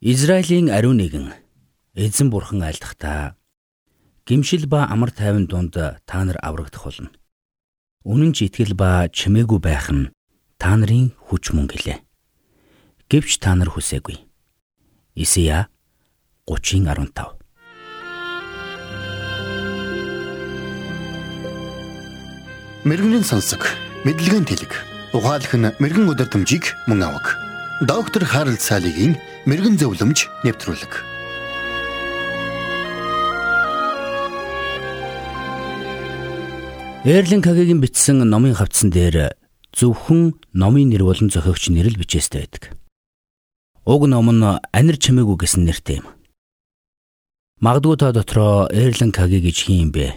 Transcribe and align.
Израилийн 0.00 0.68
ариун 0.68 1.00
нэгэн 1.00 1.32
эзэн 1.96 2.28
бурхан 2.28 2.60
айлдахдаа 2.60 3.32
гимшил 4.28 4.68
ба 4.68 4.84
амар 4.92 5.08
тайван 5.08 5.48
дунд 5.48 5.72
та 5.72 6.18
нар 6.20 6.36
аврагдах 6.44 6.84
болно. 6.84 7.08
Үнэн 8.04 8.36
ч 8.36 8.44
итгэл 8.44 8.76
ба 8.76 9.08
чимээгүй 9.08 9.56
байх 9.56 9.88
нь 9.88 10.12
та 10.60 10.76
нарын 10.76 11.16
хүч 11.16 11.56
мөн 11.56 11.64
гэлээ. 11.72 12.04
Гэвч 13.08 13.40
та 13.40 13.56
нар 13.56 13.72
хүсээгүй. 13.72 14.20
Исая 15.16 15.72
30:15 16.44 17.40
Мэргэний 22.84 23.24
сонсог, 23.24 23.64
мэдлэгийн 24.04 24.44
тэлэг. 24.44 24.76
Ухаалх 25.16 25.56
нь 25.56 25.72
мэрэгэн 25.80 26.12
өдөртөмжийг 26.12 26.76
мөн 26.84 27.00
авах. 27.00 27.45
Доктор 27.82 28.24
Харалт 28.24 28.64
цаалогийн 28.64 29.20
мэрэгэн 29.44 29.76
зөвлөмж 29.76 30.32
нэвтрүүлэг. 30.48 30.92
Эрлин 37.04 37.44
Кагийн 37.44 37.84
бичсэн 37.84 38.24
номын 38.24 38.56
хавцсан 38.56 38.88
дээр 38.88 39.36
зөвхөн 39.76 40.40
номын 40.56 40.88
нэр 40.88 41.04
болон 41.04 41.28
зохиогч 41.28 41.68
нэр 41.68 41.92
л 41.92 42.00
бичээстэй 42.00 42.48
байдаг. 42.48 42.72
Уг 43.84 44.08
ном 44.08 44.32
нь 44.32 44.56
анир 44.72 44.96
чимээгүй 44.96 45.36
гэсэн 45.36 45.68
нэртэй 45.68 46.00
юм. 46.00 46.08
Магадгүй 47.60 48.00
та 48.00 48.16
дотроо 48.16 48.72
Эрлин 48.72 49.12
Каги 49.12 49.44
гэж 49.44 49.68
хин 49.68 49.76
юм 49.76 49.90
бэ? 49.92 50.16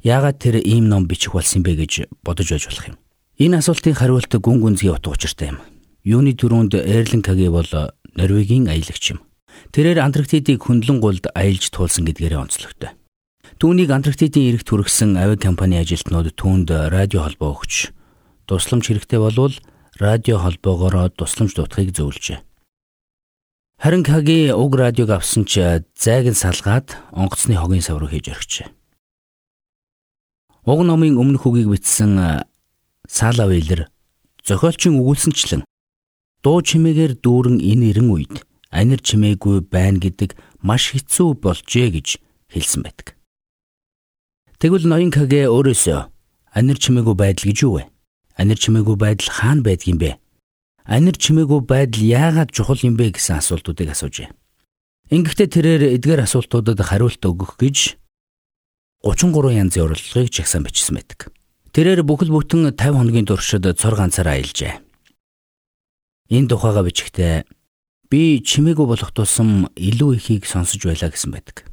Яагаад 0.00 0.40
тэр 0.40 0.64
ийм 0.64 0.88
ном 0.88 1.04
бичих 1.04 1.36
болсон 1.36 1.60
бэ 1.60 1.76
гэж 1.76 2.08
бодож 2.24 2.56
байж 2.56 2.64
болох 2.64 2.88
юм. 2.88 2.96
Энэ 3.36 3.60
асуултын 3.60 3.92
хариулт 3.92 4.32
гүн 4.32 4.64
гүнзгий 4.64 4.88
утга 4.88 5.12
учиртай 5.12 5.52
юм. 5.52 5.60
Юуны 6.06 6.38
төрөнд 6.38 6.70
Эрлин 6.78 7.18
Каги 7.18 7.50
бол 7.50 7.66
Норвегийн 8.14 8.70
аялагч 8.70 9.10
юм. 9.10 9.26
Тэрээр 9.74 9.98
Антарктидыг 10.06 10.62
хөндлөн 10.62 11.02
гулд 11.02 11.26
аялж 11.34 11.74
туулсан 11.74 12.06
гэдгээрээ 12.06 12.46
онцлогтой. 12.46 12.94
Түүнийг 13.58 13.90
Антарктидын 13.90 14.54
эрэгт 14.54 14.70
хүргэсэн 14.70 15.18
авиа 15.18 15.34
компани 15.34 15.82
ажилтнууд 15.82 16.38
түүнд 16.38 16.70
радио 16.94 17.26
холбоо 17.26 17.58
өгч 17.58 17.90
тусламж 18.46 18.86
хэрэгтэй 18.86 19.18
болвол 19.18 19.58
радио 19.98 20.38
холбоогоор 20.38 21.10
тусламж 21.10 21.58
дутахыг 21.58 21.90
зөвлөжээ. 21.90 22.38
Харин 23.82 24.06
Каги 24.06 24.54
уг 24.54 24.78
радиог 24.78 25.10
авсан 25.10 25.42
ч 25.42 25.58
зайг 25.98 26.30
нь 26.30 26.38
салгаад 26.38 26.94
онгоцны 27.10 27.58
хогийн 27.58 27.82
сав 27.82 27.98
руу 27.98 28.06
хийж 28.06 28.30
орхижээ. 28.30 28.70
Уг 30.70 30.80
номын 30.86 31.18
өмнөх 31.18 31.50
үгийг 31.50 31.66
бичсэн 31.66 32.46
Сала 33.10 33.50
Вейлер 33.50 33.90
зохиолчийн 34.46 35.02
өгүүлсэнчлэн 35.02 35.66
дуу 36.46 36.62
чимээгээр 36.62 37.26
дүүрэн 37.26 37.58
энэ 37.58 37.90
эрен 37.90 38.06
үед 38.14 38.46
анир 38.70 39.02
чимээгүй 39.02 39.66
байна 39.66 39.98
гэдэг 39.98 40.38
маш 40.62 40.94
хэцүү 40.94 41.42
болжээ 41.42 41.98
гэж 41.98 42.22
хэлсэн 42.54 42.86
байдаг. 42.86 43.18
Тэгвэл 44.62 44.86
ноён 44.86 45.10
кагэ 45.10 45.50
өөрөөсөө 45.50 46.00
анир 46.54 46.78
чимээгүй 46.78 47.16
байдал 47.18 47.50
гэж 47.50 47.58
юу 47.66 47.82
вэ? 47.82 47.90
Анир 48.38 48.62
чимээгүй 48.62 48.94
байдал 48.94 49.26
хаана 49.26 49.66
байдгийм 49.66 49.98
бэ? 49.98 50.22
Анир 50.86 51.18
чимээгүй 51.18 51.66
байдал 51.66 52.06
яагаад 52.06 52.54
чухал 52.54 52.78
юм 52.78 52.94
бэ 52.94 53.18
гэсэн 53.18 53.42
асуултуудыг 53.42 53.90
асуужээ. 53.90 54.30
Ингэхдээ 55.10 55.48
тэрээр 55.50 55.82
эдгээр 55.98 56.30
асуултуудад 56.30 56.78
хариулт 56.78 57.26
өгөх 57.26 57.58
гэж 57.58 57.98
33 59.02 59.66
янзын 59.66 59.82
урилгыг 59.82 60.30
жагсаан 60.30 60.62
бичсэн 60.62 60.94
байдаг. 60.94 61.34
Тэрээр 61.74 62.06
бүхэл 62.06 62.30
бүтэн 62.30 62.70
50 62.70 62.94
хоногийн 62.94 63.26
туршид 63.26 63.66
цор 63.74 63.98
ганцаараа 63.98 64.38
аялжээ. 64.38 64.85
Энэ 66.28 66.50
тухайга 66.50 66.82
бичихтэй 66.82 67.44
би 68.10 68.42
чимээгүй 68.42 68.86
болох 68.86 69.10
тусам 69.14 69.70
илүү 69.78 70.18
ихийг 70.18 70.46
сонсож 70.46 70.82
байлаа 70.82 71.10
гэсэн 71.10 71.30
байдаг. 71.30 71.70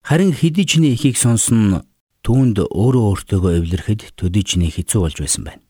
Харин 0.00 0.32
хэдий 0.32 0.64
чиний 0.64 0.96
ихийг 0.96 1.20
сонсон 1.20 1.84
түүнд 2.24 2.64
өөрөө 2.72 3.04
өөртөөгөө 3.10 3.52
эвлэрэхэд 3.60 4.16
төдий 4.16 4.44
чиний 4.44 4.72
хэцүү 4.72 5.00
болж 5.02 5.16
байсан 5.20 5.44
байна. 5.44 5.62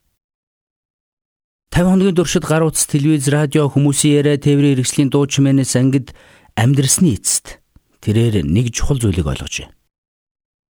50 1.75 1.91
хоногийн 1.91 2.17
туршид 2.17 2.45
гар 2.47 2.63
утас 2.63 2.87
телевиз 2.87 3.29
радио 3.29 3.69
хүмүүсийн 3.69 4.23
яриа 4.23 4.39
тээврийн 4.39 4.81
хэрэгслийн 4.81 5.11
дуу 5.11 5.27
чимээнээс 5.27 5.77
ангид 5.77 6.15
амьдрсны 6.57 7.13
эцэст 7.19 7.61
тэрээр 8.01 8.47
нэг 8.47 8.73
чухал 8.73 9.03
зүйлийг 9.03 9.27
ойлгожээ. 9.27 9.69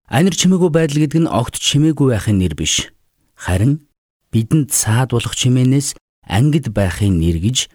Анир 0.08 0.36
чимээгүй 0.38 0.72
байдал 0.72 1.02
гэдэг 1.04 1.22
нь 1.26 1.32
огт 1.32 1.58
чимээгүй 1.58 2.14
байхын 2.14 2.38
нэр 2.40 2.54
биш. 2.56 2.94
Харин 3.36 3.90
бидэнд 4.32 4.72
саад 4.72 5.12
болох 5.12 5.36
чимээнээс 5.36 5.98
ангид 6.28 6.72
байхын 6.72 7.20
нэр 7.20 7.38
гэж 7.44 7.70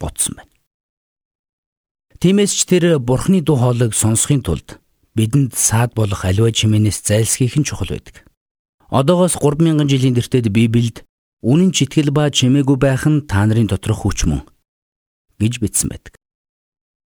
бодсон 0.00 0.40
байна. 0.40 0.52
Тиймээс 2.20 2.52
ч 2.56 2.60
тэр 2.64 2.98
бурхны 2.98 3.44
дуу 3.44 3.60
хоолойг 3.60 3.92
сонсохын 3.92 4.42
тулд 4.42 4.80
бидэнд 5.12 5.52
саад 5.54 5.92
болох 5.94 6.24
аливаа 6.24 6.50
чимээнээс 6.50 7.04
зайлсхийх 7.04 7.56
нь 7.60 7.68
чухал 7.68 7.92
байдаг. 7.92 8.24
Одоогоос 8.88 9.36
3000 9.36 9.84
жилийн 9.88 10.16
тэртет 10.16 10.48
Библиэд 10.48 11.04
үнэн 11.44 11.70
ч 11.76 11.84
итгэл 11.84 12.10
ба 12.14 12.32
чимээгүй 12.32 12.78
байх 12.80 13.04
нь 13.04 13.28
та 13.28 13.44
нарын 13.44 13.68
доторх 13.68 14.02
хүч 14.08 14.24
мөн 14.24 14.42
гэж 15.36 15.60
бичсэн 15.60 15.92
байдаг. 15.92 16.16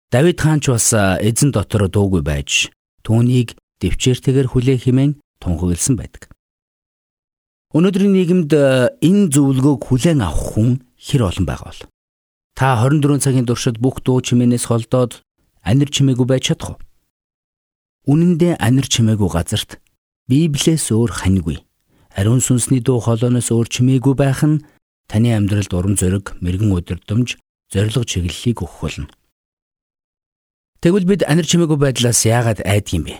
Давид 0.09 0.37
хаан 0.41 0.59
ч 0.61 0.73
бас 0.73 0.89
эзэн 0.93 1.53
дотор 1.53 1.85
дуугүй 1.89 2.25
байж 2.25 2.73
түүнийг 3.05 3.53
дэвчээртэйгээр 3.81 4.47
хүлээх 4.49 4.89
хэмээн 4.89 5.19
тунхагласан 5.37 5.95
байдаг. 5.97 6.33
Өнөөдрийн 7.73 8.13
нийгэмд 8.13 8.51
э, 8.53 8.93
энэ 9.01 9.33
зөвлөгөөг 9.33 9.81
хүлээн 9.89 10.21
авах 10.21 10.53
хүн 10.53 10.85
хэр 10.93 11.25
олон 11.25 11.45
байгаа 11.49 11.73
бол. 11.73 11.81
Та 12.53 12.77
24 12.77 13.17
цагийн 13.17 13.49
туршид 13.49 13.81
бүх 13.81 14.05
дуу 14.05 14.21
чимээнээс 14.21 14.69
холдоод 14.69 15.25
анир 15.65 15.89
чимээгүй 15.89 16.27
байж 16.29 16.53
чадах 16.53 16.77
уу? 16.77 16.81
Үнэн 18.05 18.37
дээр 18.37 18.61
анир 18.61 18.85
чимээгүй 18.85 19.25
газарт 19.25 19.81
Библиэс 20.29 20.93
өөр 20.93 21.17
ханьгүй. 21.17 21.65
Ариун 22.13 22.45
сүнсний 22.45 22.77
дуу 22.77 23.01
хоолойноос 23.01 23.49
өөр 23.49 23.65
чимээгүй 23.65 24.13
байх 24.21 24.45
нь 24.45 24.61
таны 25.09 25.33
амьдралд 25.33 25.73
урам 25.73 25.97
зориг, 25.97 26.37
мэрэгэн 26.45 26.77
өдөрдөмж, 26.77 27.41
зориг 27.73 28.05
чиглэлийг 28.05 28.61
өгөх 28.61 28.85
болно. 28.85 29.09
Тэгвэл 30.77 31.09
бид 31.09 31.25
анир 31.25 31.49
чимээгүй 31.49 31.79
байдлаас 31.81 32.21
яагаад 32.21 32.61
айдгийм 32.61 33.09
бэ? 33.09 33.17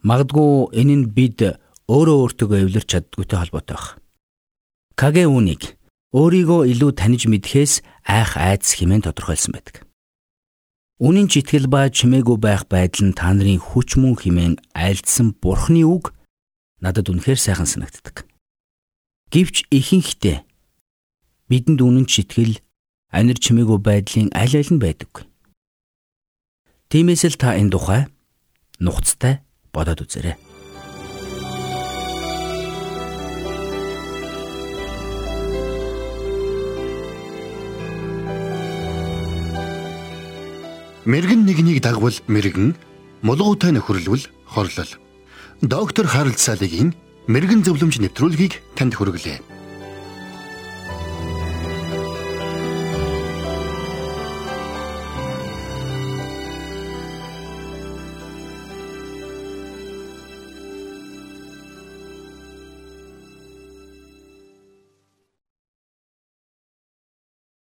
Магадгүй 0.00 0.72
энэ 0.80 0.94
нь 0.96 1.06
бид 1.12 1.60
өөрөө 1.86 2.16
өөртөө 2.22 2.58
эвлэрч 2.66 2.88
чаддгүйтэй 2.90 3.38
холбоотой 3.38 3.76
баг. 3.78 3.86
Кагэ 4.98 5.24
үнийг 5.30 5.78
өөрийгөө 6.10 6.66
илүү 6.72 6.90
таньж 6.98 7.30
мэдхээс 7.30 7.86
айх 8.08 8.34
айдас 8.34 8.74
хэмээн 8.74 9.06
тодорхойлсон 9.06 9.54
байдаг. 9.54 9.86
Үнэн 10.96 11.28
ч 11.28 11.44
итгэл 11.44 11.68
ба 11.68 11.86
чимээгүй 11.92 12.40
байх 12.40 12.64
байдал 12.66 13.12
нь 13.12 13.14
та 13.14 13.30
нарын 13.30 13.60
хүч 13.60 14.00
мөн 14.00 14.16
хэмээн 14.16 14.54
айлдсан 14.72 15.36
бурхны 15.36 15.84
үг 15.84 16.16
надад 16.80 17.12
үнэхээр 17.12 17.36
сайхан 17.36 17.68
санагддаг. 17.68 18.24
Гэвч 19.28 19.68
ихэнхдээ 19.68 20.42
бидэнд 21.52 21.80
үнэн 21.84 22.08
ч 22.08 22.24
итгэл 22.24 22.64
анир 23.12 23.36
чимээгүй 23.36 23.78
байдлын 23.84 24.32
аль 24.32 24.56
аль 24.56 24.72
нь 24.72 24.80
байдаггүй. 24.80 25.28
Тиймээс 26.88 27.28
л 27.28 27.36
та 27.36 27.60
энэ 27.60 27.76
тухай 27.76 28.02
нухацтай 28.80 29.44
бодоод 29.76 30.00
үзээрэй. 30.00 30.45
Мэргэн 41.06 41.46
нэгнийг 41.46 41.86
дагвал 41.86 42.18
мэргэн, 42.26 42.74
мулгуутай 43.22 43.70
нөхөрлөвл 43.70 44.26
хорлол. 44.42 44.92
Доктор 45.62 46.06
Харалт 46.10 46.42
цаалогийн 46.42 46.98
мэрэгэн 47.30 47.62
зөвлөмж 47.62 48.02
нэвтрүүлгийг 48.02 48.58
танд 48.74 48.98
хүргэлээ. 48.98 49.55